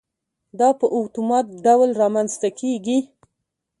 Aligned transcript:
دا 0.59 0.69
په 0.79 0.85
اتومات 0.97 1.45
ډول 1.65 1.89
رامنځته 2.01 2.49
کېږي. 2.59 2.97